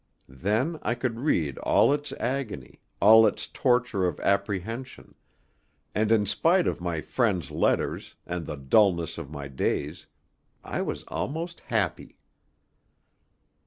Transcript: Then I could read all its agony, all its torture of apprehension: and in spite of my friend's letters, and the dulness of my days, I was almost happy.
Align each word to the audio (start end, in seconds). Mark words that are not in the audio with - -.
Then 0.29 0.79
I 0.81 0.95
could 0.95 1.19
read 1.19 1.59
all 1.59 1.93
its 1.93 2.11
agony, 2.13 2.81
all 2.99 3.27
its 3.27 3.45
torture 3.45 4.07
of 4.07 4.19
apprehension: 4.21 5.13
and 5.93 6.11
in 6.11 6.25
spite 6.25 6.65
of 6.65 6.81
my 6.81 7.01
friend's 7.01 7.51
letters, 7.51 8.15
and 8.25 8.47
the 8.47 8.57
dulness 8.57 9.19
of 9.19 9.29
my 9.29 9.47
days, 9.47 10.07
I 10.63 10.81
was 10.81 11.03
almost 11.03 11.59
happy. 11.59 12.17